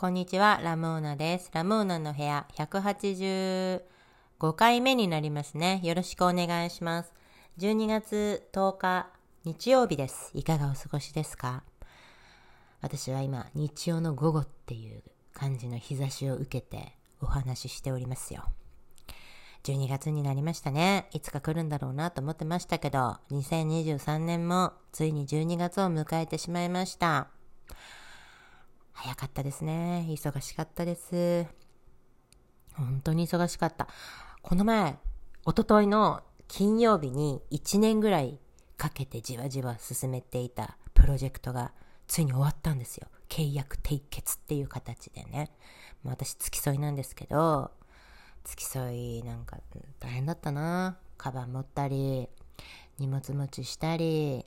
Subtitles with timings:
[0.00, 1.50] こんにちは、ラムーナです。
[1.52, 3.82] ラムーナの部屋185
[4.54, 5.80] 回目になりますね。
[5.82, 7.12] よろしくお願いします。
[7.58, 9.08] 12月10日
[9.42, 10.30] 日曜日です。
[10.34, 11.64] いかがお過ごしですか？
[12.80, 15.02] 私は今、日曜の午後っていう
[15.34, 18.44] 感じの日差しを受けてお話ししておりますよ。
[19.64, 21.08] 12月になりましたね。
[21.10, 27.26] いつか来るんだろうなと思ってましたけど、2023年もついに12月を迎えてしまいました。
[29.00, 30.04] 早かったですね。
[30.08, 31.46] 忙しかったです。
[32.74, 33.86] 本当に忙しかった。
[34.42, 34.98] この前、
[35.44, 38.40] おとといの金曜日に1年ぐらい
[38.76, 41.70] かけてじわじわ進めていたプロジェクトが
[42.08, 43.06] ついに終わったんですよ。
[43.28, 45.52] 契約締結っていう形でね。
[46.02, 47.70] 私付き添いなんですけど、
[48.42, 49.58] 付き添いなんか
[50.00, 50.98] 大変だったな。
[51.16, 52.28] カバン持ったり、
[52.98, 54.44] 荷物持ちしたり、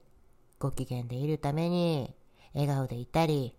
[0.60, 2.14] ご機嫌でいるために
[2.54, 3.56] 笑顔でいたり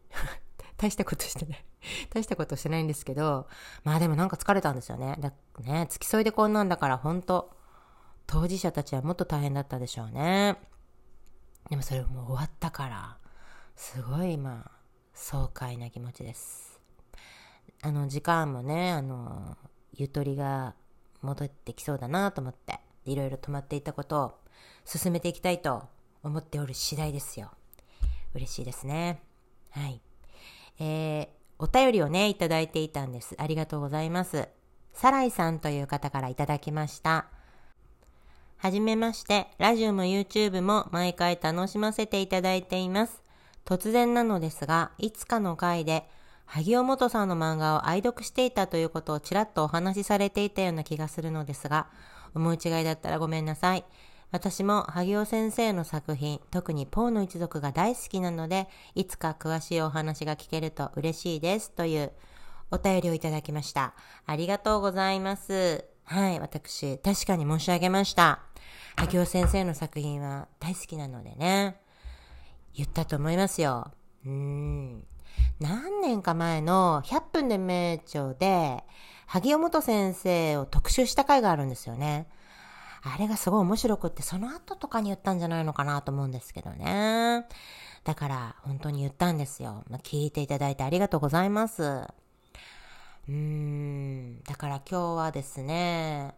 [0.83, 1.65] 大したことしてない。
[2.13, 3.47] 大したことしてないんですけど、
[3.85, 5.15] まあでもなんか疲れたんですよね。
[5.21, 7.55] だね、付き添いでこんなんだから本当
[8.27, 10.59] 当事者たちはもっと大変だったでしょうね。
[11.71, 13.17] でもそれもう終わったから、
[13.77, 14.73] すごい今、
[15.15, 16.81] 爽快な気持ちです。
[17.83, 19.57] あの、時間もね、あの、
[19.93, 20.75] ゆとりが
[21.21, 24.35] 戻ってきそうだなと思って、いろいろ止まっていたことを
[24.85, 25.85] 進めていきたいと
[26.25, 27.53] 思っておる次第ですよ。
[28.35, 29.23] 嬉しいですね。
[29.71, 30.01] はい。
[30.79, 31.29] えー、
[31.59, 33.35] お便りをね、いただいていたんです。
[33.39, 34.49] ありがとうございます。
[34.93, 37.27] サライさんという方からいただきました。
[38.57, 43.23] はじめまして、ラジオも YouTube も毎回楽しませていただいています。
[43.65, 46.09] 突然なのですが、いつかの回で、
[46.47, 51.89] 萩尾元さんの漫画を愛読していたということをちらっとお話しされていたような気がするのですが、
[52.35, 53.85] 思い違いだったらごめんなさい。
[54.33, 62.13] 私も萩尾先生の作品、特にポーの一族が大好きなので、いつか詳しいお話が聞けると嬉しいですという
[62.71, 63.93] お便りをいただきました。
[64.25, 65.85] ありがとうございます。
[66.05, 68.41] はい、私、確かに申し上げました。
[68.97, 71.77] 萩尾先生の作品は大好きなのでね、
[72.75, 73.91] 言ったと思いますよ。
[74.25, 75.05] うーん。
[75.61, 78.83] 何年か前の100分で名著で、
[79.27, 82.29] 萩尾元先生を特集した回があるんですよね。
[83.03, 87.47] あれがすごい面白くって、その後とかに言ったんじゃないのかなと思うんですけどね。
[88.05, 89.85] だから、本当に言ったんですよ。
[89.89, 91.83] まあ、聞いていただいてありがとうございます。
[91.83, 96.35] うーん、だから今日はですね、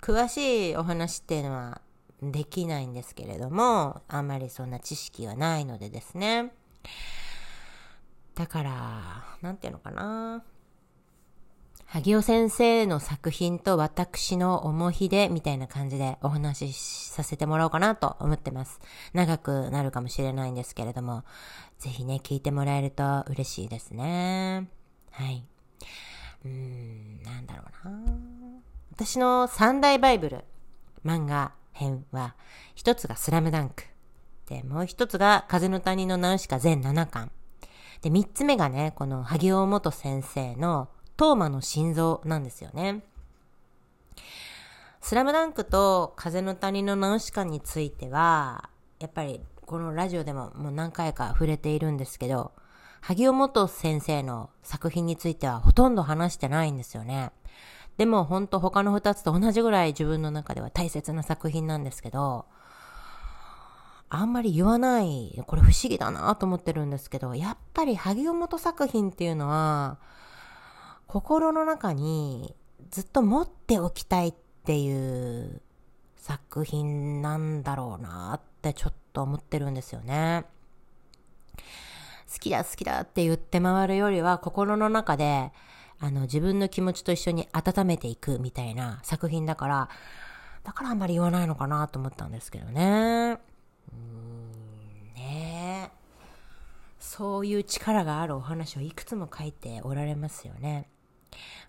[0.00, 1.80] 詳しいお話っていうのは
[2.22, 6.52] できないんですけれども、あんまりそんな知識はないのでですね。
[8.34, 10.44] だから、なんていうのかな。
[11.86, 18.80] 萩尾先生の作品と私の思い出みたいな感じでお話しさせてもらおうかなと思ってます。
[19.12, 21.22] 長くなるかもしれないんですけれども、
[21.78, 24.68] ぜひね、聞いてもらえると嬉しいですね。
[25.12, 25.44] はい。
[26.44, 28.02] うーん、なんだろうな。
[28.92, 30.44] 私の三大バイブル、
[31.04, 32.34] 漫画編は、
[32.74, 33.84] 一つがスラムダンク。
[34.48, 37.30] で、もう一つが風の谷のナウシカ全7巻。
[38.02, 43.02] で、三つ目がね、この萩尾元先生のトーマの心臓なんですよね。
[45.00, 52.52] スラムダンクと風の谷のナウシカについては、やっぱりこのラジオでももう何回か触れているんですけど、
[53.00, 57.30] 萩尾元先生の作品についてはほとんど話してないんですよね。
[57.96, 62.46] でも本当他の二つと同じぐらい自分の中では大切な作品なんですけど、
[64.08, 69.98] あんまり言わない、これ不思議だなと思ってるんですけど、やっぱり萩尾元作品っていうのは、
[71.06, 72.54] 心の中に
[72.90, 74.34] ずっと持っておきたいっ
[74.64, 75.62] ていう
[76.16, 80.44] 作品なんだろうなってちょっと思ってるんですよね。
[82.32, 85.52] 好きだ好きだって言って回るよりは心の中で
[86.00, 89.88] あの自分の気持ちと一緒に温めていくみたいな作品だから
[90.64, 93.38] だからあんまり言わないのかなと思ったんですけどね。
[93.92, 95.92] うんね
[96.98, 100.88] そういう力があるお話をいくつも書いておられますよね。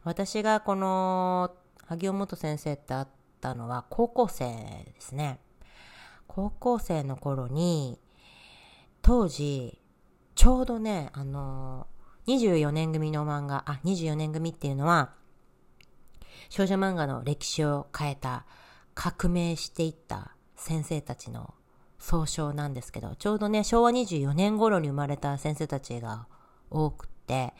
[0.04, 1.51] 私がこの
[1.86, 3.07] 萩尾元先生って会っ
[3.42, 5.39] たのは高校生ですね。
[6.27, 8.00] 高校生の頃に、
[9.01, 9.81] 当時、
[10.36, 11.88] ちょうどね、あの、
[12.27, 15.13] 24年組の漫画、あ、24年組っていうのは、
[16.50, 18.45] 少女漫画の歴史を変えた、
[18.94, 21.54] 革命していった先生たちの
[22.00, 26.27] 総称なんですけど、ちょうどね、昭和24年頃に生まれた先生たちが
[26.69, 27.54] 多くって、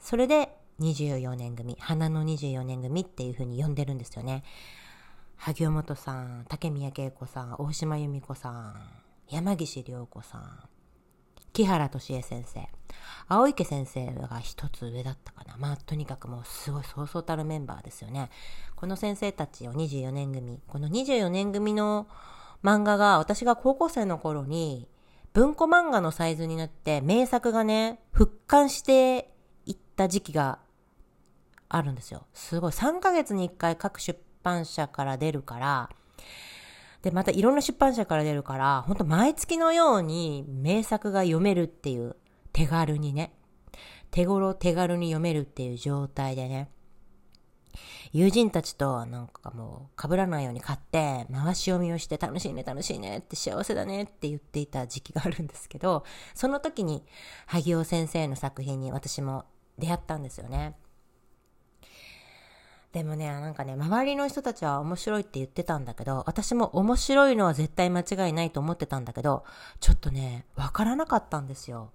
[0.00, 4.44] それで24年組、花の24年組っていう風に呼んでるんですよね。
[5.36, 8.74] 萩尾本さん、竹宮恵子さん、大島由美子さん、
[9.28, 10.68] 山岸涼子さん、
[11.52, 12.68] 木原敏恵先生。
[13.28, 15.56] 青池先生が一つ上だったかな。
[15.56, 18.30] まあ、とにかくもうすごいそうそうたるメンバーですよね。
[18.74, 20.60] この先生たちを24年組。
[20.66, 22.06] この24年組の
[22.62, 24.88] 漫画が私が高校生の頃に
[25.32, 29.30] 文庫漫画のサイズになって名作がね、復刊して
[29.64, 30.58] いった時期が
[31.68, 32.26] あるんですよ。
[32.32, 32.72] すごい。
[32.72, 35.90] 3ヶ月に1回各出版社から出るから、
[37.02, 42.16] で、またいろんな出版社から出るから、ほんと毎月のように名作が読めるっていう、
[42.52, 43.32] 手軽にね。
[44.10, 46.70] 手頃手軽に読めるっていう状態でね。
[48.12, 56.04] 友人たちとなんかもう被らないように買って回し読みをして楽しいね楽しいねって幸せだねって言っていた時期があるんですけど、
[56.34, 57.04] その時に
[57.46, 59.44] 萩尾先生の作品に私も
[59.78, 60.76] 出会ったんですよね。
[62.96, 69.44] でもね、なんかね、周りの人たちは面白いって言ってたんだけど、私も面白いのは絶対間違いないと思ってたんだけど、
[69.80, 71.90] ちょっとね、わからなかったんですよ。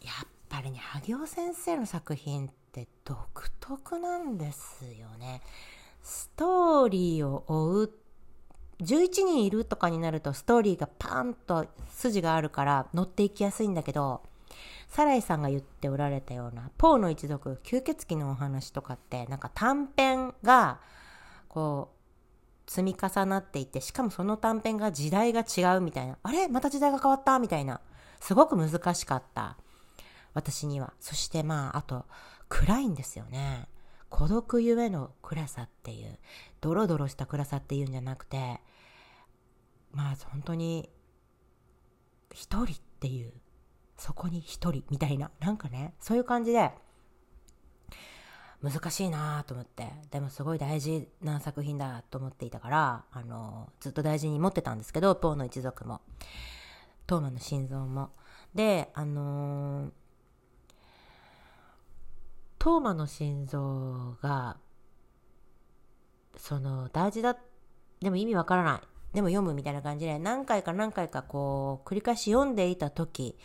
[0.00, 3.18] やっぱりね、萩尾先生の作品って独
[3.60, 5.42] 特なんですよね。
[6.02, 7.92] ストーリーを追う
[8.80, 14.22] 11人いるとかになるとストーリーがパーンと筋があるから乗っていきやすいんだけど、
[14.88, 20.80] サライさんが言っておられたような、ポーの一族、吸血鬼のお話とかって、なんか短編が、
[21.48, 21.92] こ
[22.66, 26.48] う、積み重なっていて、しかもその短編が時代が違うみたいな、あれ？
[26.48, 27.38] また時代が変わった？
[27.38, 27.80] みたいな、
[28.20, 29.56] すごく難しかった。
[30.34, 30.92] 私には。
[31.00, 32.06] そしてまあ、あと、
[32.48, 33.68] 暗いんですよね。
[34.10, 36.18] 孤独ゆえの暗さっていう、
[36.60, 38.60] ドロドロした暗さっていうんじゃなくて、
[39.92, 40.90] まあ本当に、
[42.32, 43.32] 一人っていう
[43.98, 46.72] そこに一人みたいな、なんかね、そういう感じで、
[48.62, 56.00] 難しいなと思って、でもすごい大事な作品だと思っていたから、あの、ずっと大事に持ってたんですけど、ポーの一族も、
[57.06, 58.10] トーマの心臓も。
[58.54, 59.90] で、あのー、
[62.58, 64.56] トーマの心臓が、
[66.36, 67.36] その、大事だ、
[68.00, 68.80] でも意味わからない。
[69.14, 73.38] でも読むみたいな感じで、何回か何回かこう、繰り返し読んでいた時、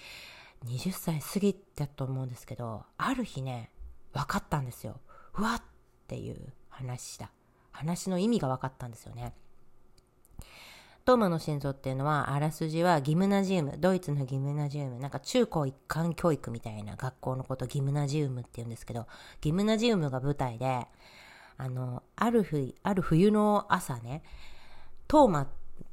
[0.66, 3.72] 20歳過ぎたと思うんですけど、ある日ね、
[4.14, 5.00] 分かったんですよ。
[5.38, 5.62] うわっ
[6.08, 7.32] ていう話だ。
[7.72, 9.34] 話の意味が分かったんですよね。
[11.06, 19.08] トーマの心臓っていうのは、あらすじはギムナジウム、ドイツのギムナジウム、なんか中高一貫教育みたいな学校のことギムナジウムって言うんですけど、
[19.42, 20.88] ギムナジウムが舞台で、
[21.58, 24.24] あの、ある日、ある冬の朝ね、
[25.10, 25.48] トーマっ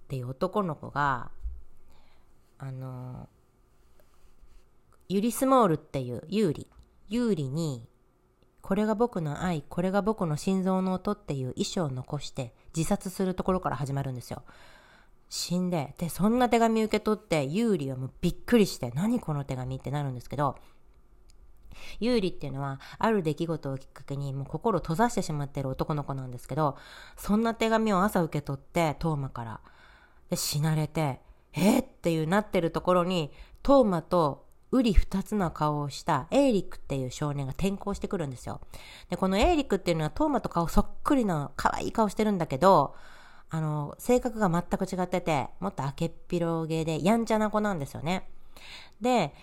[0.06, 1.32] ていう男の子が、
[2.58, 3.28] あの、
[5.10, 6.68] ユリスモールっていう有利、
[7.08, 7.84] 有利に、
[8.60, 14.44] これが僕の愛、これが僕の心臓の音っていう遺書を残して自殺するところから始まるんですよ。
[15.28, 20.56] 死んで、で、そんな手紙受け取って、有利はもうびっくりして、何この手紙ってなるんですけど、
[21.98, 26.76] 有利っていうのは、ある出来事をきっかけに、もう心を閉ざしてしまってる男の子なんですけど、
[27.16, 29.60] そんな手紙を朝受け取って、トーマから。
[30.28, 31.18] で、死なれて、
[31.52, 33.32] えー、っていうなってるところに、
[33.64, 38.60] トーマとうり二つの顔をしたエイリックっていう少年が転校してくるんですよ。
[39.08, 42.94] で、このエイリックっていうのはトーマと顔そっくりの可愛い顔してるんだけど、
[43.50, 48.28] あの、性格が全く違ってて、もっと明けっぴろげでやんちゃな子なんですよね。
[49.00, 49.34] で、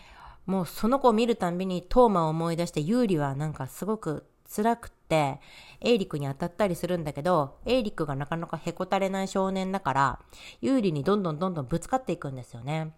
[0.46, 5.42] もうその子を見るたびにトーマを思い出してユーリはなんかすごく辛くて、
[5.82, 10.20] エーリクに当たったりするんだけど、エーリクがなかなかへこたれない少年だから、
[10.62, 12.94] ユーリにどんどんどんどんぶつかっていくんですよね。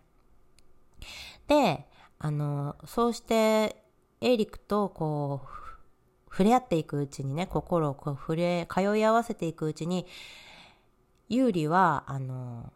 [1.48, 1.88] で、
[2.20, 3.84] あの、そうして、
[4.22, 5.60] エーリクとこう、
[6.30, 10.06] 触れ合っていくうちにね、心をこう触れ、通い合わせていくうちに、
[11.30, 12.72] ユーリは、あの、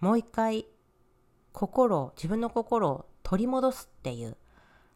[0.00, 0.66] もう一回、
[1.52, 4.36] 心、自分の心を取り戻すっていう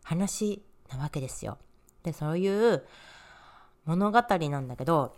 [0.05, 1.59] 話なわけですよ。
[2.05, 2.87] で、そういう
[3.85, 5.17] 物語なんだけど、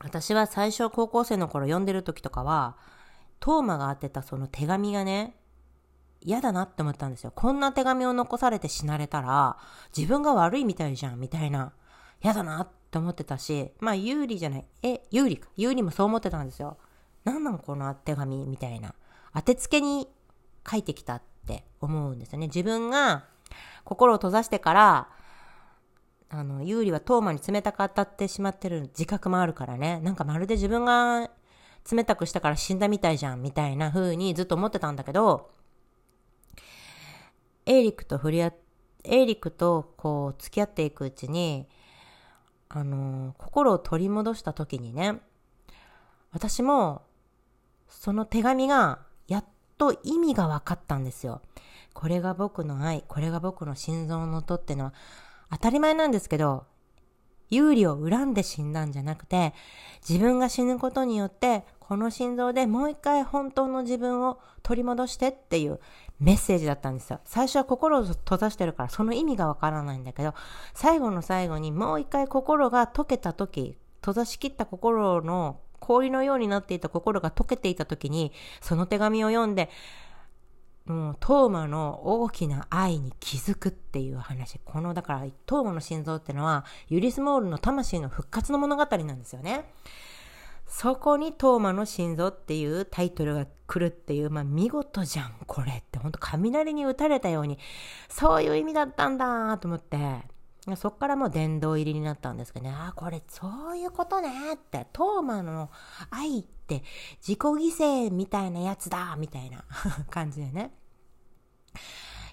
[0.00, 2.76] 私は最初高校生の頃読んでる時とかは、
[3.40, 5.37] トーマが当てたその手紙がね、
[6.20, 7.32] 嫌だなって思ったんですよ。
[7.34, 9.56] こんな手紙を残されて死なれたら、
[9.96, 11.72] 自分が悪いみたいじゃん、みたいな。
[12.22, 14.64] 嫌だなって思ってたし、まあ、有利じゃない。
[14.82, 15.48] え、有利か。
[15.56, 16.78] 有利もそう思ってたんですよ。
[17.24, 18.94] なんなんこの手紙みたいな。
[19.34, 20.08] 当てつけに
[20.68, 22.46] 書いてきたって思うんですよね。
[22.46, 23.24] 自分が
[23.84, 25.08] 心を閉ざしてから、
[26.30, 30.00] あの、有利はトーマに冷たく当たってしまってる自覚もあるからね。
[30.00, 31.30] なんかまるで自分が
[31.90, 35.50] 冷たくしたから死んだみたいじゃん、みたいな風にずっと思ってたんだけど、
[37.68, 38.52] エイリックと触れ合
[39.04, 41.68] エイリックとこう付き合っていくうちに、
[42.70, 45.20] あの、心を取り戻した時にね、
[46.32, 47.02] 私も、
[47.88, 49.44] その手紙が、やっ
[49.76, 51.42] と意味が分かったんですよ。
[51.92, 54.94] これが僕の愛、これが僕の心臓の音ってのは
[55.50, 56.64] 当たり前なんですけど、
[57.50, 59.54] 有利を恨んで死んだんじゃなくて、
[60.06, 65.80] 自分が死ぬことによって、この心臓でもう一回本当の自分を取り戻してっていう
[66.20, 67.20] メッセージだったんですよ。
[67.24, 70.34] 最初は心を閉ざしてるからその意味がわからないんだけど、
[70.74, 79.70] 最後の最後にもう一回心が溶けた時、閉ざしきった心の氷のようになっていた心が溶けていた時に、その手紙を読んで、
[80.86, 84.58] もう、トーマの大きな愛に気づくっていう話。
[84.64, 89.70] この、だから、トーマの心臓ってのは、ユリスモールの魂の復活の物語なんですよね。
[90.68, 95.98] そこにトーマの心臓っていうタイトルが来るっていう、まあ見事じゃん、これって。
[95.98, 97.58] ほんと雷に打たれたように、
[98.08, 99.96] そういう意味だったんだと思って、
[100.76, 105.70] そっからもう殿堂入りになったんですけどね、ああ、これそういうことねって、トーマの
[106.10, 106.82] 愛って
[107.26, 109.64] 自己犠牲みたいなやつだみたいな
[110.10, 110.72] 感じでね。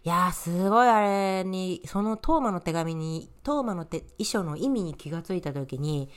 [0.03, 6.09] いやー、すごいあれに、そのトーマの手紙に、トーマの手遺書の意味に気がついたときに、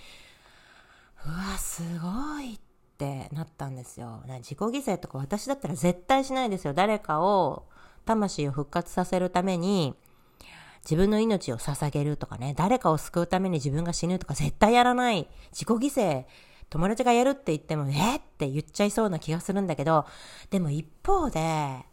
[1.26, 2.58] うわ、すごいっ
[2.96, 4.22] てなったんですよ。
[4.38, 6.74] 自己犠牲とか私だったら絶対しないですよ。
[6.74, 7.68] 誰かを、
[8.04, 9.94] 魂を復活させるために、
[10.84, 15.28] 自分の命を捧げるとかね、誰かを救うために自分が死ぬとか絶対やらない。
[15.52, 16.24] 自己犠牲、
[16.70, 20.06] 友達がやるって言っても、えって言っちゃいそうな気がするんだけど、
[20.50, 21.84] でも一方で、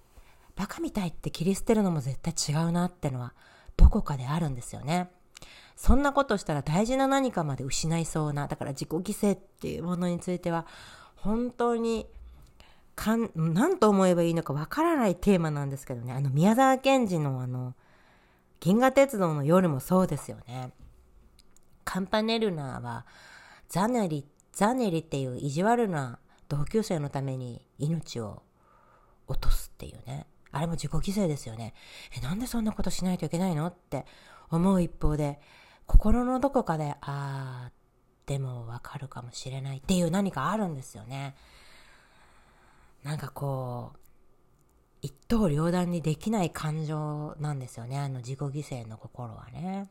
[0.55, 3.33] バカみたいって切り捨てるのも絶対違うなってのは、
[3.75, 5.09] どこかであるんですよね。
[5.75, 10.65] そんなことしたら大事な何かまで失いそうな、だから自己犠牲っていうものについては、
[11.15, 12.07] 本当に、
[12.95, 16.13] かん、何と思えばいいのかわからないテーマなんですけどね。
[16.13, 17.75] あの、宮沢賢治のあの、
[18.61, 20.71] 銀河鉄道の夜もそうですよね。
[21.83, 23.05] カンパネルナは、
[23.67, 28.43] ザネリ、ザネリっていう意地悪な同級生のために命を
[29.27, 30.25] 落とすっていうね。
[30.51, 31.73] あれも自己犠牲ですよね。
[32.17, 33.67] え、なんでそんなことしないといけないの？
[33.67, 34.05] って
[34.49, 35.41] 思う一方で、
[35.87, 41.35] 心のどこかで、あー、でもわかるかもしれないっていう何かあるんですよね。
[43.03, 43.99] なんかこう、
[45.01, 47.99] 一刀両断にできない感情なんですよね。
[47.99, 49.87] あの自己犠牲の心はね。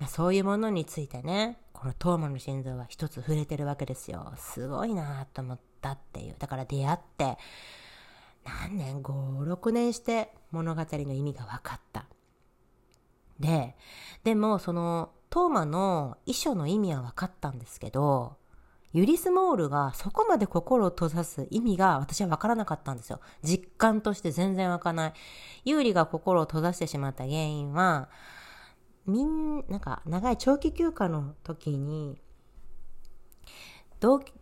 [0.00, 4.32] まあ、そういうものについてね、このトーマの心臓は一つ触れてるわけですよ。
[4.36, 6.36] すごいなと思ったっていう。
[6.38, 7.36] だから出会って、
[8.44, 12.06] 何年 ?5、6年して物語の意味が分かった。
[13.40, 13.74] で、
[14.22, 18.36] でもそのトーマの遺書の意味は分かったんですけど、
[18.92, 23.20] ユリスモールがそこまで心を閉ざす意味が私は分からなかったんですよ。
[23.42, 25.12] 実感として全然湧かない。
[25.64, 28.08] ユーリが心を閉ざしてしまった原因は、
[29.06, 32.20] みん、なんか長い長期休暇の時に、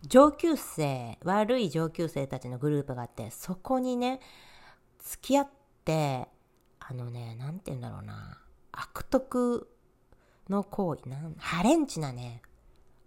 [0.07, 4.19] 上級生、悪い上級生たちのグループがあって、そこにね、
[4.99, 5.49] 付き合っ
[5.85, 6.27] て、
[6.79, 8.39] あのね、なんて言うんだろうな。
[8.71, 9.69] 悪徳
[10.49, 12.41] の行為、なん、ハレンチなね、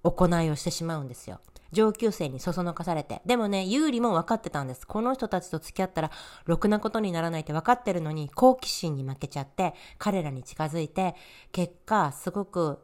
[0.03, 1.41] 行いをしてしまうんですよ。
[1.73, 3.23] 上級生にそそのかされて。
[3.25, 4.87] でもね、有利も分かってたんです。
[4.87, 6.11] この人たちと付き合ったら、
[6.45, 11.15] ろくなことにならないって分かってるのに、好奇心に負けちゃって、彼らに近づいて、
[11.51, 12.81] 結果、すごく、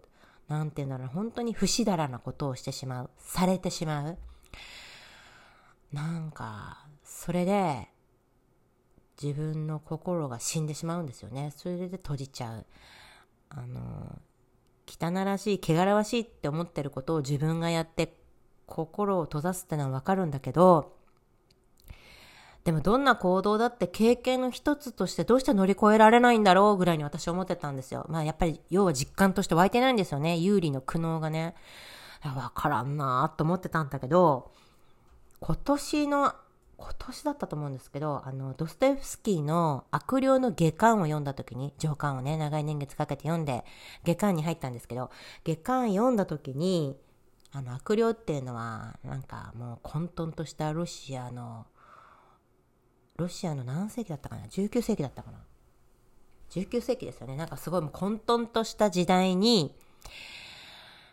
[0.49, 3.11] なんていうんだろう、本当に不死だらなことをしてしまう。
[3.19, 4.19] されてしまう。
[5.93, 7.91] なんか、それで、
[9.21, 11.53] 自分の心が死んでしまうんですよね。
[11.57, 12.67] それで閉じちゃう。
[13.51, 14.21] あの、
[14.87, 18.17] 汚らしい、汚らわしいって思ってることを自分がやって
[18.67, 20.97] 心を閉ざすってのはわかるんだけど、
[22.65, 28.05] でもどんな行動だって経験の一つとしてどうして乗り越えられないんだろうぐらいに私思ってたんですよ。
[28.11, 30.37] まあやっぱり要は実感として湧いてないんですよね。
[30.37, 31.55] 有利の苦悩がね。
[32.25, 34.53] わからんなと思ってたんだけど、
[35.41, 36.35] 今年の
[36.79, 43.65] 今年だったと思うんですけど、あの、ドストエフスキーの悪霊の下巻を読んだ時に、上巻をね、長い年月かけて読んで、
[44.05, 45.11] 下巻に入ったんですけど、
[45.43, 46.97] 下巻読んだ時に、
[47.51, 51.67] あの、悪霊っていうのは、なんかもう混沌としたロシアの、
[53.17, 55.39] ロシアの何世紀だったかな ?19 世紀だったかな
[56.51, 57.37] ?19 世紀ですよね。
[57.37, 59.75] なんかすごいもう混沌とした時代に、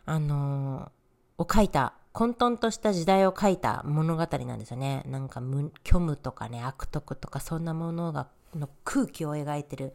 [0.06, 0.92] あの、
[1.40, 5.04] を書いた混沌とした時代を書いた物語なんですよね。
[5.06, 5.42] なんか
[5.84, 9.94] 虚無とかね、悪徳とかそんなものが、の空気を描いてる、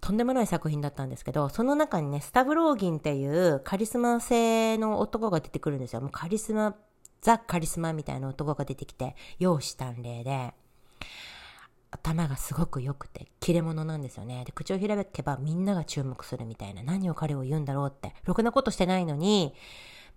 [0.00, 6.02] とんでもない作品だったんですけど、その中にね、スタブローギンっていうカリスマ性の男が出てくるんですよ。
[6.02, 6.76] もうカリスマ、
[7.20, 10.54] ザ・カリスマみたいな男が出てきて、容姿端麗で、
[11.90, 14.44] 頭がすごく良くて、切れ者なんですよね。
[14.44, 19.52] で、口を開けばみんなが注目するみたいな、何を彼を言うんだろうって、ろくなことしてないのに、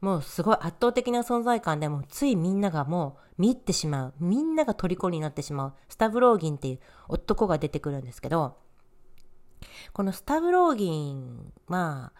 [0.01, 4.13] もうすごい圧倒的な存在感でもついみんながもう見入ってしまう。
[4.19, 5.73] みんなが虜になってしまう。
[5.89, 8.57] スタブローギンっていう男が出てくるんですけど、
[9.93, 12.13] このスタブローギンは、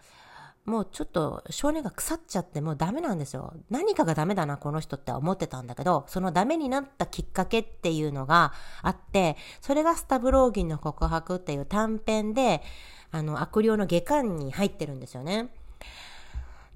[0.64, 3.54] もうちょっと少年が腐っちゃってもうダメなんですよ。
[3.70, 12.62] 何かがダメだな、この人って思ってたんだけど、そのダメになったきっかけっていうのがあって、それがスタブローギンの告白っていう短編で、
[13.10, 15.48] あの、悪霊の下巻に入ってるんですよね。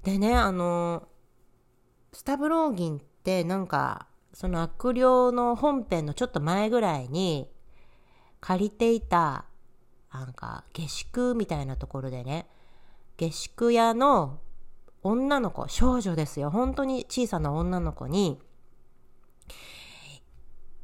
[0.03, 1.07] でね、あの、
[2.11, 7.49] スタブローギンってなんか、その悪霊の本編のちょっと前ぐらいに
[8.41, 9.45] 借りていた、
[10.11, 12.47] なんか下宿みたいなところでね、
[13.17, 14.39] 下宿屋の
[15.01, 16.49] 女の子、少女ですよ。
[16.49, 18.39] 本当に小さな女の子に、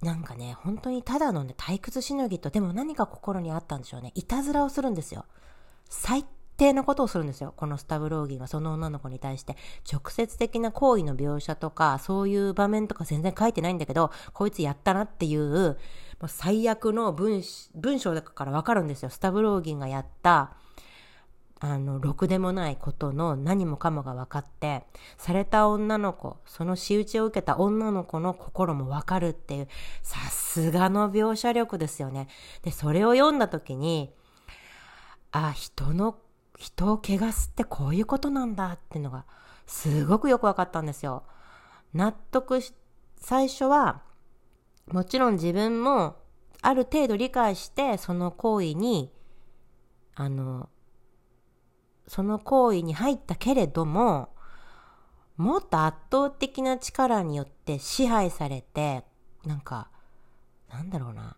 [0.01, 4.11] なんかね、本当にただのね、退屈しのぎと、でも何か心にあったんでしょうね。
[4.15, 5.25] いたずらをするんですよ。
[5.89, 6.23] 最
[6.59, 7.53] 低なことをするんですよ。
[7.55, 9.55] このスタブローギンはその女の子に対して。
[9.91, 15.77] 直接的な行為の描写とか、そういう場面とか全然書いてないんだけど、こいつやったなっていう、
[16.19, 17.41] もう最悪の文
[17.75, 19.09] 文章だからわかるんですよ。
[19.09, 20.51] スタブローギンがやった、
[21.61, 24.85] あの、ろくでもないことの何もかもが分かって、
[25.17, 29.67] された女の子、その仕打ちを受けた女の子の心も分かるっていう、
[30.01, 32.27] さすがの描写力ですよね。
[32.63, 34.13] で、それを読んだ時に、
[35.31, 36.17] あ、人の、
[36.59, 39.25] 人を汚すってこういうことなんだっていうのが、
[39.65, 41.23] すごくよく分かったんですよ。
[41.93, 42.73] 納得し、
[43.17, 44.03] 最初は、
[44.91, 46.17] もちろん自分も
[46.61, 49.09] ある程度理解して、その行為に、
[50.15, 50.69] あの、
[52.07, 54.35] その行為に入ったけれども、
[55.37, 59.05] もっと圧倒的な力によって支配されて、
[59.45, 59.89] なんか、
[60.69, 61.37] なんだろうな、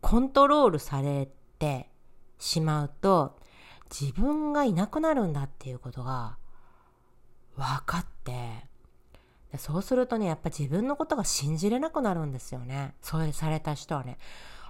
[0.00, 1.28] コントロールされ
[1.58, 1.90] て
[2.38, 3.40] しまうと、
[4.00, 6.36] 自分がいなくなるんだっていうことが
[7.56, 8.32] 分かって
[9.52, 12.94] で、そうするとね、やっぱ自分のことが信じれなくなるんですよね。
[13.00, 14.18] そうされた人はね。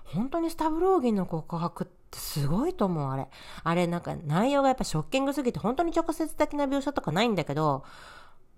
[0.05, 3.29] 本当にスタブローギンの告白ってすごいと思う、あれ。
[3.63, 7.85] あれなんか内容がやっぱショッキングすぎて本当に直接的な描写とかないんだけど、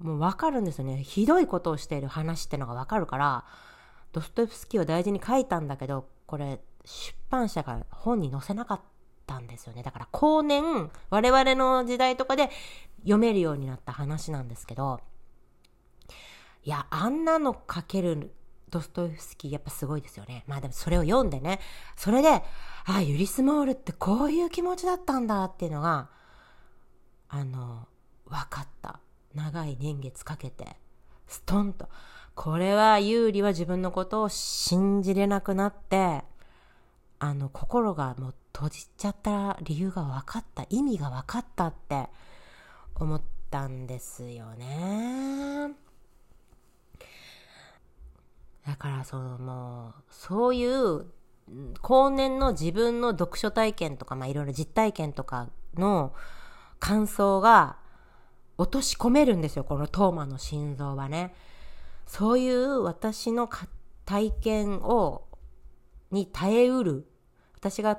[0.01, 1.01] もうわかるんですよね。
[1.05, 3.45] ひどいことをしている話ってのがわかるから、
[4.13, 8.85] ドストエフスキーを大事に書いたんだけど、これ出版社が本に載せなかった
[9.27, 9.83] たんですよね。
[9.83, 12.51] だから後年、我々の時代とかで
[13.01, 15.01] 読めるようになった話なんですけど、
[16.65, 18.35] いや、あんなの書ける
[18.71, 20.45] ドストエフスキーやっぱすごいですよね。
[20.47, 21.61] まあでもそれを読んでね、
[21.97, 22.43] それで、あ
[22.87, 26.09] あ、ユリスモールってこういう気持ちだったんだっていうのが、
[27.29, 27.87] あの、
[28.27, 29.01] 分かった。
[29.35, 30.77] 長い年月かけて、
[31.27, 31.89] ストンと。
[32.35, 36.25] これは有利は自分のことを信じれなくなって、
[37.19, 42.09] あの、心がもう閉じちゃった理由が分かった、意味が分かったって
[42.95, 45.71] 思ったんですよね。
[48.67, 51.07] だからそのもう、そういう
[51.81, 56.13] 後年の自分の読書体験とか、まあいろいろ実体験とかの
[56.81, 57.79] 感想が
[58.59, 61.35] 落とし込めるんですよ、このトーマの心臓はね。
[62.07, 63.49] そういう私の
[64.05, 65.26] 体験を、
[66.11, 67.07] に耐えうる。
[67.57, 67.99] 私が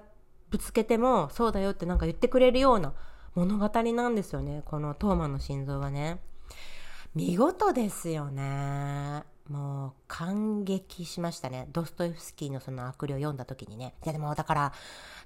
[0.49, 2.93] ぶつけてもそうだよってなんか言ってくれるような
[3.35, 6.19] 物語なんですよね、このトーマの心臓はね。
[7.13, 9.23] 見事ですよね。
[9.49, 11.67] もう感激しましたね。
[11.71, 13.95] ドストエフスキーのその悪霊を読んだ時にね。
[14.03, 14.73] いやでもだから、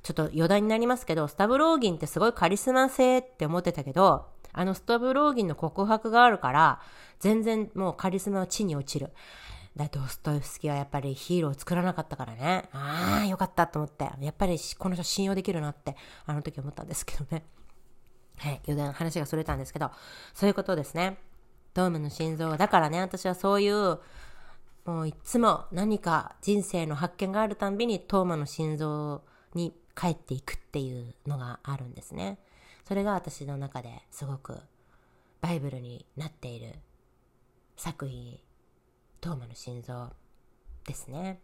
[0.04, 6.82] ちょっと余談になりますけど、スタブローギンってすごいカリスマ性って思ってたけど、あのスタブローギンの告白があるから、
[7.20, 9.12] 全然もうカリスマは地に落ちる。
[9.76, 12.70] だドストエフスキーはやっぱりヒーローを作らなかったからね。
[12.74, 14.10] ああ、よかったと思って。
[14.20, 17.44] やっぱりこの人信用できるなって、あの時思ったんですけどね。
[18.38, 19.92] はい、余談、話がそれたんですけど、
[20.34, 21.18] そういうことですね。
[21.74, 24.00] ドームの心臓だからね、私はそういう、
[24.84, 32.40] もういつも何か人生の発見があるたんびにトーマの心臓に帰っていくっていうのがあるんですね。
[32.84, 34.60] それが私の中ですごく
[35.40, 36.76] バイブルになっている
[37.78, 38.40] 作品、
[39.22, 40.10] トーマの心臓
[40.86, 41.40] ですね。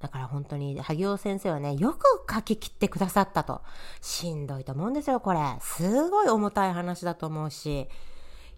[0.00, 3.62] だから本当に、萩尾先生はね、よく書き切ってくださったと。
[4.00, 5.40] しんどいと思うんですよ、これ。
[5.60, 7.88] すごい重たい話だと思うし、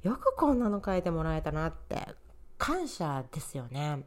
[0.02, 2.06] よくこんなの書いてもらえたなって
[2.58, 4.04] 感謝ですよね。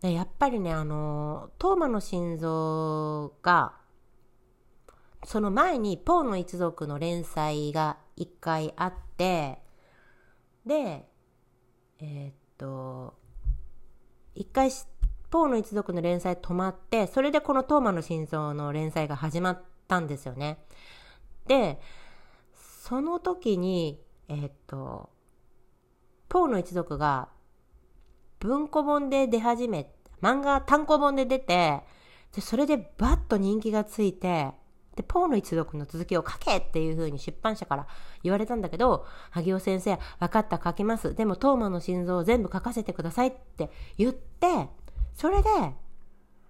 [0.00, 3.74] でやっぱりねあのトーマの心臓が
[5.24, 9.62] その前にポーの一族の連載が一回あって
[10.64, 11.08] で
[12.00, 13.14] えー、っと
[14.34, 14.70] 一回
[15.30, 20.58] ポーの一族の連載止まってそれでこのトーマの心臓の連載が始まったんですよね。
[21.46, 21.78] で
[22.86, 25.10] その時に、えー、っと、
[26.28, 27.30] ポーの一族が
[28.38, 31.80] 文庫本で出始め、漫画単行本で出て、
[32.32, 34.52] で、それでバッと人気がついて、
[34.96, 37.86] で、ポーの一族の続きを書けっていう風に出版社から
[38.22, 41.14] 言われたんだけど、萩尾先生、分かった書きます。
[41.14, 44.68] でも、トーマの心臓を全部書かせてくださいって言って、
[45.14, 45.48] それで、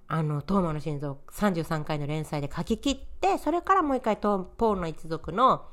[0.09, 5.66] あの、トーマの心臓33回の連載で書き切って、それからもう一回トーポーの一族の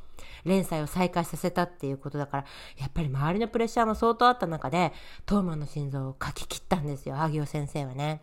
[0.44, 2.46] 連載を再開させたっていうことだから、
[2.78, 4.92] やっぱり周りのプレッシャーも相当あった中で、
[5.26, 8.22] トーマの心臓を書き切ったんですよ、萩尾先生はね。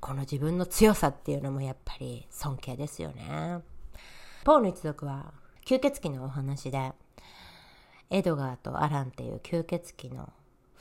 [0.00, 3.60] この自分の強さっていうのもやっぱり尊敬ですよね。
[4.44, 5.32] ポーの一族は
[5.64, 6.92] 吸血鬼のお話で、
[8.10, 10.32] エドガーとアランっていう吸血鬼の、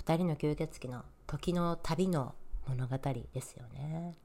[0.06, 2.36] 2人の吸血鬼の時の旅の
[2.68, 2.98] 物語
[3.34, 4.16] ですよね。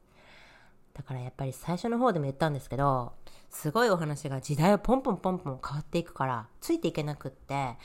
[0.94, 3.12] だからやっぱり最初の方でも言ったんですけど、
[3.50, 7.76] すごいお話が時代をポンポンポンポン変わっていくから、ついていけなくって、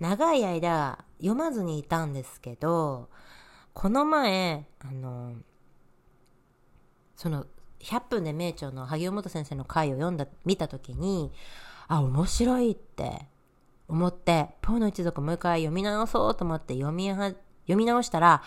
[0.00, 3.10] 長い間読まずにいたんですけど、
[3.74, 5.34] この前、あの、
[7.16, 7.46] その
[7.80, 11.32] 100分で名著の萩尾元先生の回を読んだ、見た時に、
[11.86, 13.26] あ、面白いって
[13.88, 18.42] 思って、ポーの一族もう一回読み直そうと思って読みは、読み直したら、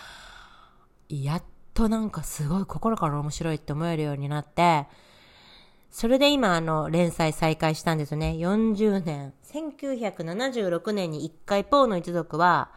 [1.09, 4.87] やっとなんかすごい心から面白いって思えるようになって、
[5.89, 8.35] それで今あの連載再開したんですよね。
[8.37, 9.33] 40年。
[9.45, 12.71] 1976年に1回ポーの一族は、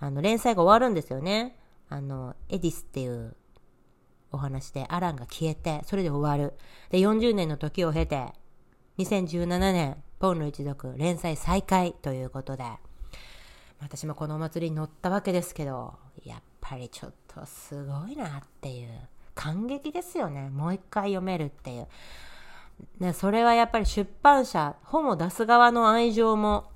[0.00, 1.56] あの連載が終わるんですよね。
[1.88, 3.36] あの、エディスっていう
[4.32, 6.56] お話でアランが消えて、それで終わる。
[6.90, 8.32] で、40年の時を経て、
[8.98, 12.64] 2017年、ポンの一族連載再開ということで、
[13.80, 20.50] 私もこのお祭りに乗ったわけですけど、やっぱりちょっとすごいなっていう、感激ですよね。
[20.50, 21.88] もう一回読めるっていう。
[22.98, 26.70] ね、それはやっぱり出版社、本を出す側の愛情も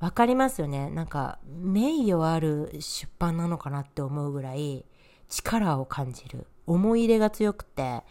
[0.00, 0.90] わかりますよね。
[0.90, 4.84] なんか、名誉ある出版なのかなって思うぐらい、
[5.28, 6.46] 力を感じる。
[6.66, 8.02] 思い入れが強くて、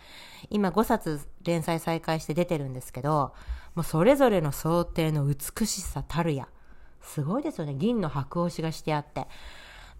[0.49, 3.33] 今5冊連載再開して出てるんですけど、
[3.75, 6.47] もうそれぞれの想定の美しさたるや。
[7.01, 7.75] すごいですよね。
[7.75, 9.27] 銀の白押しがしてあって。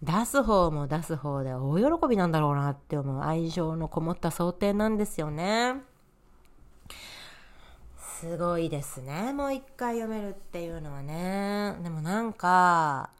[0.02, 5.76] 出す方も出す方で大喜びなんだろうなって思う愛情のこもった想定なんですよね。
[7.98, 9.32] すごいですね。
[9.32, 11.76] もう一回読めるっていうのはね。
[11.82, 13.10] でもなんか、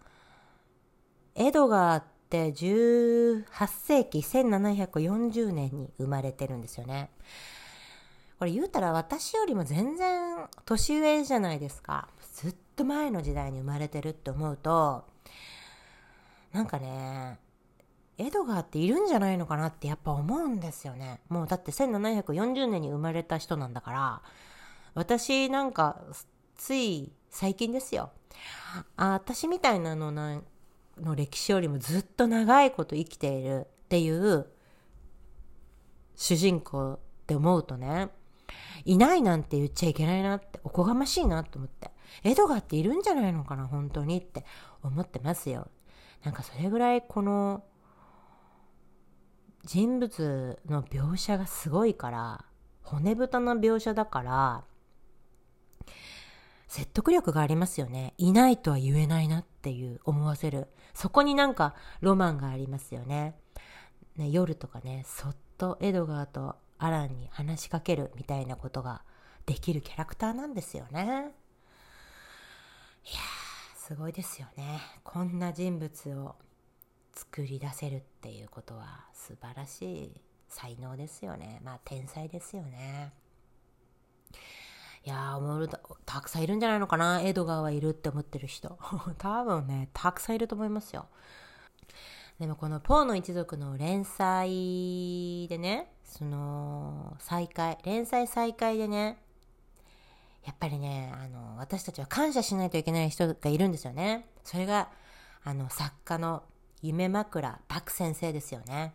[1.35, 7.11] エドガーってって18世紀1740年に生まれてるんですよね。
[8.39, 12.09] これ言うたら私よりも全然年上じゃないですか。
[12.35, 15.05] ずっと前の時代に生まれてるって思うと、
[16.53, 17.39] なんかね、
[18.19, 21.21] エドガーっているんじゃないのかなってやっぱ思うんですよね。
[21.29, 24.23] もうだって1740年に生まれた人なんだから、
[24.95, 26.01] 私なんか
[26.57, 28.11] つい最近ですよ。
[28.97, 30.45] あ私みたいなのなん
[31.01, 34.47] の歴史よりもずっと長いこと生きているっていう
[36.15, 38.09] 主人公って思うとね、
[38.85, 41.91] いないなんて言っちゃいけないなって、おこがましいなと思って。
[42.25, 44.45] エドガーっているんじゃないのかな、本当にって
[44.83, 45.69] 思ってますよ。
[46.25, 47.65] なんかそれぐらいこの
[49.65, 52.45] 人物の描写がすごいから、
[52.83, 54.65] 骨太な描写だから、
[56.77, 58.13] 説得力がありますよね。
[58.19, 60.67] いないとは言えないなっていう思わせる。
[60.93, 63.35] そこになんかロマンがありますよね。
[64.19, 69.01] ね夜とかね、そっとエドガーとアランに話しかけるみたいなことが
[69.47, 71.01] できるキャラクターなんですよね。
[71.03, 74.83] いやー、すごいですよね。
[75.03, 76.35] こんな人物を
[77.15, 81.59] 作り出せるっていうことは素晴らしい才能ですよね。
[81.65, 83.15] まあ天才ですよね。
[85.07, 85.69] いやー、思う
[86.05, 88.77] たくさんいるんじゃないのかなエドガーはいるって思ってる人。
[89.19, 91.07] 多分ね、たくさんいると思いますよ。
[92.41, 99.23] でもこのポーの一族の連載でね、その、再開、連載再開でね、
[100.45, 104.29] やっぱりね、あの、私たちは感謝しないといけない人がいるんですよね。
[104.43, 104.91] それが、
[105.45, 106.43] あの、作家の
[106.83, 108.93] 夢枕ク先生ですよね。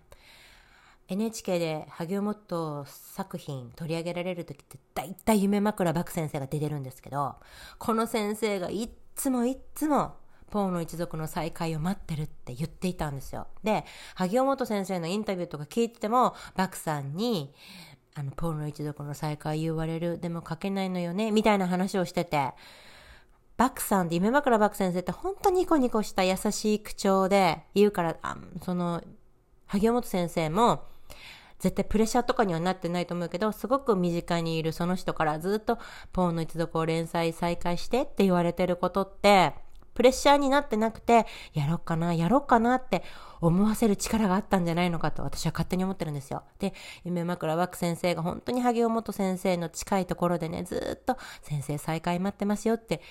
[1.12, 7.36] NHK で萩尾元作品取り上げられる時って大体夢枕漠先生が出てるんですけど、
[7.80, 10.16] この先生がいっつもいっつも
[10.50, 13.48] ポーの一族の再会を待ってるって言っていたんですよ。
[13.62, 13.84] で、
[14.16, 17.54] 萩尾元先生のインタビューとか聞いてても、漠さんに、
[18.16, 22.52] あの、ポーの一族の再会言われる、でも書けないのよね、みたいな話をしてて、
[23.58, 29.02] バクさんって夢枕バク先生って本当にニコニコした優しい口調で言うから、あその、
[29.68, 30.84] 萩尾元先生も、
[31.60, 35.78] 絶対プレッシャーとかにはなってないと思うけど、すごく身近にいるその人からずっと
[36.12, 39.54] ポーンの一族を連載再開してって言われてることって、
[39.94, 43.04] プレッシャーになってなくて、やろっかな、やろっかなって
[43.42, 46.44] 思わせる力があったんじゃないのかと私は勝手に思ってるんですよ。
[46.60, 53.02] で、夢枕枠先生が本当に萩尾本先生の近いところでね、ずっと先生再開待ってますよって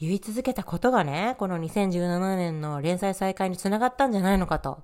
[0.00, 4.82] 言い続けたことがね、この2017年の連載再開につながったんじゃないのかと。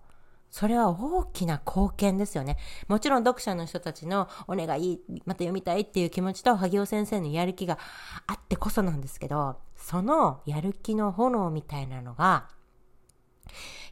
[0.57, 2.57] それは大きな貢献ですよね。
[2.89, 7.79] もちろん読者の人たちのお願い、また読みたいっていう気持ちと萩尾先生のやる気が
[8.27, 12.49] あってこそなんですけど、そのやる気の炎みたいなのが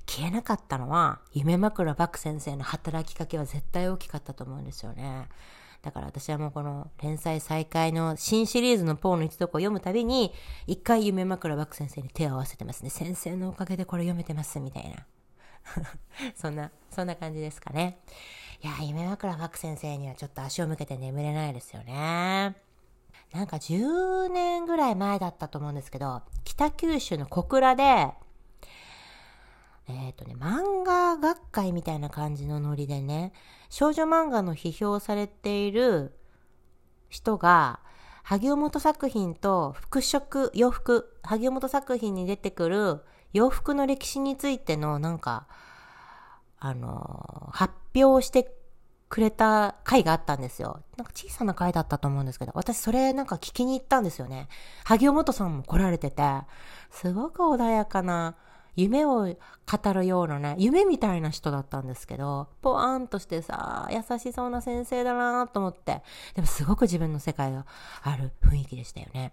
[0.07, 5.29] 消えなかったのは、夢枕漠先生の働きかけは絶対大きかったと思うんですよね。
[5.83, 10.33] だから私はもうこの連載再開の新シリーズのポーの一読を読むたびに、
[10.67, 12.89] 一回夢枕漠先生に手を合わせてますね。
[12.89, 15.05] 先生のおかげでこれ読めてます、みたいな。
[16.35, 17.99] そんな、そんな感じですかね。
[18.63, 22.57] いや、夢枕漠先生にはちょっと足を向けて眠れないですよね。
[23.33, 28.15] なんか10年ぐらい前だったと思うんですけど、北九州の小倉で、
[29.87, 33.33] えっ、ー、とね、漫画学会みたいな感じのノリでね、
[33.69, 36.17] 少女漫画の批評されている
[37.09, 37.81] 人が、
[38.23, 43.01] 萩尾本作品と服飾、洋服、萩尾本作品に出てくる
[43.35, 45.47] 洋服の歴史についてのなんか、
[46.59, 48.51] あの、発表して
[49.11, 50.81] くれた回があったんですよ。
[50.97, 54.49] なんか小さな回だったと思うんですけど、私それなんか聞きに行ったんですよね。
[54.85, 56.23] 萩尾元さんも来られてて、
[56.91, 58.37] すごく穏やかな、
[58.77, 66.03] 夢を語るようなね、夢みたいな人だったんですけど、ポワーンとしてさ、優しそうな先生だなと思って、
[66.35, 67.67] でもすごく自分の世界が
[68.03, 69.33] ある雰囲気でしたよね。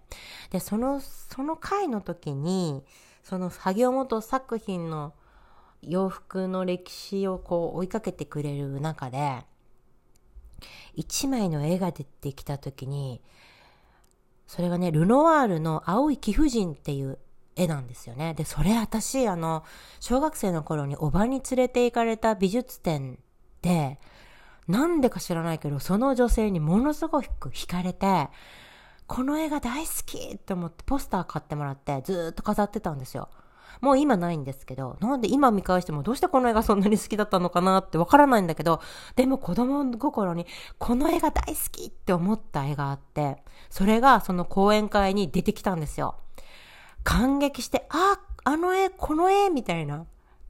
[0.50, 2.84] で、その、その回の時に、
[3.22, 5.14] その萩尾元作品の
[5.82, 9.44] 洋服の歴史をこう追いかけてくれる中で、
[10.94, 13.20] 一枚の絵が出てきた時に、
[14.46, 17.18] それがね、ルノワールの青い貴婦人っていう
[17.56, 18.34] 絵なんですよね。
[18.34, 19.64] で、それ私、あの、
[20.00, 23.18] 小学生の頃におばに連れて行かれた美術展
[23.62, 23.98] で、
[24.68, 28.28] なんでか知らないけど、その女性にものすごく惹かれて、
[29.12, 33.28] この絵が大好きって思ってポスター買ってもらってずっと飾ってたんですよ。
[33.82, 38.80] もう今ないんですけど、なんで今見返してもどうしてこの絵がそんなに好きだったのかなってわからないんだけど、
[39.14, 40.46] でも子供心に
[40.78, 46.14] この絵が大好きって思った絵があって、それがその講演会に出てきたんですよ。
[47.04, 50.06] 感激して、あ、あの絵、この絵みたいな。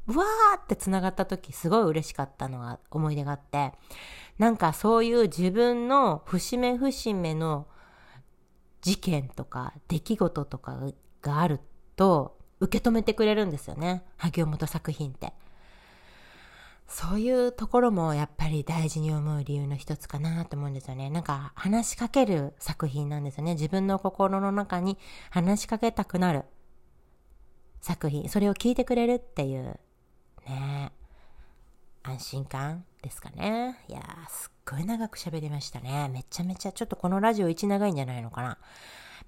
[0.06, 3.72] うわーって繋がった時すごい嬉しかったのが思い出があって、
[4.38, 7.66] なんかそういう自分の節目節目の
[8.82, 10.78] 事件とか出来事とか
[11.22, 11.60] がある
[11.96, 14.04] と、受け止めてくれるんですよね。
[14.16, 15.32] 萩尾本作品って。
[16.86, 21.08] そういうところもやっぱり大事に思う理由の一つかなと思うんですよね。
[21.08, 23.54] なんか話しかける作品なんですよね。
[23.54, 24.98] 自分の心の中に
[25.30, 26.44] 話しかけたくなる
[27.80, 28.28] 作品。
[28.28, 29.80] それを聞いてくれるっていう、
[30.46, 30.92] ね
[32.02, 33.78] 安心感ですかね。
[33.88, 36.08] いやー、すっごい長く喋りましたね。
[36.12, 38.58] めちゃめちゃちょっとこのラジオ1長いんじゃないのかな。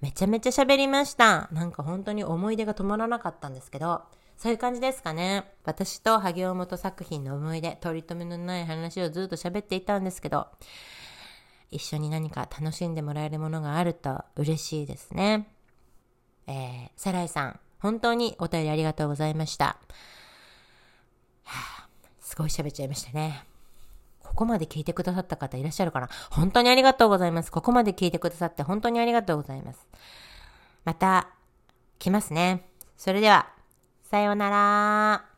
[0.01, 1.49] めちゃめちゃ喋りました。
[1.51, 4.01] なんか本当に思い出が止まらなかったんですけど、
[4.37, 5.45] そういう感じですかね。
[5.63, 10.47] 私と萩尾本作品の思い出、取り留めのない話をずっと喋っていたんですけど、
[11.71, 15.47] 一緒に何か楽しんでもらえるものがあると嬉しいですね。
[16.47, 19.77] えー、サライさん、本当にお便りありがとうございました。
[21.43, 21.84] はあ、
[22.25, 23.45] すごい喋っちゃいましたね。
[24.23, 26.09] ここまで聞いてくださった方いらっしゃるかな？
[26.31, 27.51] 本当にありがとうございます。
[27.51, 29.87] ここまで聞いてくださって本当にありがとうございます。
[30.83, 31.29] また、
[31.99, 32.65] 来ますね。
[32.97, 33.47] それでは、
[34.09, 35.34] さようなら。